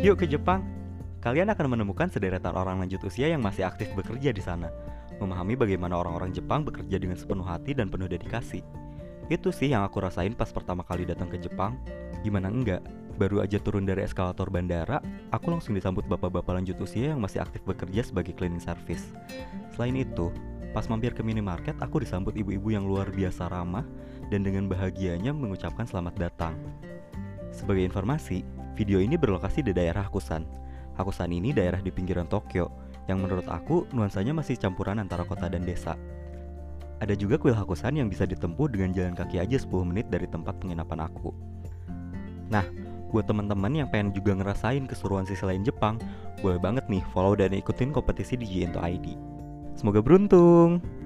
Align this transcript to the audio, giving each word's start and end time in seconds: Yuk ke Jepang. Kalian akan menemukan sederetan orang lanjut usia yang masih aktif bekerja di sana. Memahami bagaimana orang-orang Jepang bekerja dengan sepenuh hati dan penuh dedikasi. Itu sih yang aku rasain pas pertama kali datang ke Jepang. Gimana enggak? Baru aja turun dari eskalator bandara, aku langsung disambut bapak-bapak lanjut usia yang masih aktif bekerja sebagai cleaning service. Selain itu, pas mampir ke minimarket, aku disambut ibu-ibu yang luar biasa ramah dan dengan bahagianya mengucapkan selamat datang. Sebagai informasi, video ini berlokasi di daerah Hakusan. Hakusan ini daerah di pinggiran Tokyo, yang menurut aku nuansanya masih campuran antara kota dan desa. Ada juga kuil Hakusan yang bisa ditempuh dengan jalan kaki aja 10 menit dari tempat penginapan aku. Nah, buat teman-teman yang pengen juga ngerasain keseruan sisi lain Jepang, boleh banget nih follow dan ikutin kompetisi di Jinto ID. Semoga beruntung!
Yuk 0.00 0.16
ke 0.16 0.24
Jepang. 0.24 0.64
Kalian 1.20 1.52
akan 1.52 1.76
menemukan 1.76 2.08
sederetan 2.08 2.56
orang 2.56 2.80
lanjut 2.80 3.04
usia 3.04 3.28
yang 3.28 3.44
masih 3.44 3.68
aktif 3.68 3.92
bekerja 3.92 4.32
di 4.32 4.40
sana. 4.40 4.72
Memahami 5.20 5.60
bagaimana 5.60 6.00
orang-orang 6.00 6.32
Jepang 6.32 6.64
bekerja 6.64 6.96
dengan 6.96 7.20
sepenuh 7.20 7.44
hati 7.44 7.76
dan 7.76 7.92
penuh 7.92 8.08
dedikasi. 8.08 8.64
Itu 9.28 9.52
sih 9.52 9.68
yang 9.68 9.84
aku 9.84 10.00
rasain 10.00 10.32
pas 10.32 10.48
pertama 10.48 10.88
kali 10.88 11.04
datang 11.04 11.28
ke 11.28 11.36
Jepang. 11.36 11.76
Gimana 12.24 12.48
enggak? 12.48 12.80
Baru 13.20 13.44
aja 13.44 13.60
turun 13.60 13.84
dari 13.84 14.00
eskalator 14.00 14.48
bandara, 14.48 15.04
aku 15.36 15.52
langsung 15.52 15.76
disambut 15.76 16.08
bapak-bapak 16.08 16.56
lanjut 16.56 16.80
usia 16.80 17.12
yang 17.12 17.20
masih 17.20 17.44
aktif 17.44 17.60
bekerja 17.68 18.00
sebagai 18.00 18.32
cleaning 18.32 18.64
service. 18.64 19.12
Selain 19.76 19.92
itu, 19.92 20.32
pas 20.72 20.88
mampir 20.88 21.12
ke 21.12 21.20
minimarket, 21.20 21.76
aku 21.76 22.00
disambut 22.00 22.32
ibu-ibu 22.40 22.72
yang 22.72 22.88
luar 22.88 23.12
biasa 23.12 23.52
ramah 23.52 23.84
dan 24.32 24.48
dengan 24.48 24.64
bahagianya 24.64 25.36
mengucapkan 25.36 25.84
selamat 25.84 26.16
datang. 26.16 26.56
Sebagai 27.52 27.84
informasi, 27.84 28.40
video 28.74 29.02
ini 29.02 29.18
berlokasi 29.18 29.64
di 29.64 29.72
daerah 29.74 30.06
Hakusan. 30.06 30.44
Hakusan 30.98 31.30
ini 31.32 31.54
daerah 31.54 31.80
di 31.80 31.88
pinggiran 31.88 32.28
Tokyo, 32.28 32.68
yang 33.08 33.22
menurut 33.24 33.48
aku 33.48 33.88
nuansanya 33.94 34.36
masih 34.36 34.58
campuran 34.60 35.00
antara 35.00 35.24
kota 35.24 35.48
dan 35.48 35.64
desa. 35.64 35.96
Ada 37.00 37.16
juga 37.16 37.40
kuil 37.40 37.56
Hakusan 37.56 37.96
yang 37.96 38.12
bisa 38.12 38.28
ditempuh 38.28 38.68
dengan 38.68 38.92
jalan 38.92 39.16
kaki 39.16 39.40
aja 39.40 39.56
10 39.56 39.72
menit 39.88 40.12
dari 40.12 40.28
tempat 40.28 40.60
penginapan 40.60 41.08
aku. 41.08 41.32
Nah, 42.52 42.66
buat 43.10 43.24
teman-teman 43.24 43.72
yang 43.72 43.88
pengen 43.88 44.12
juga 44.12 44.36
ngerasain 44.36 44.84
keseruan 44.84 45.24
sisi 45.24 45.42
lain 45.42 45.64
Jepang, 45.64 45.96
boleh 46.44 46.60
banget 46.60 46.84
nih 46.86 47.02
follow 47.10 47.32
dan 47.34 47.56
ikutin 47.56 47.90
kompetisi 47.90 48.36
di 48.36 48.46
Jinto 48.46 48.78
ID. 48.84 49.16
Semoga 49.74 50.04
beruntung! 50.04 50.99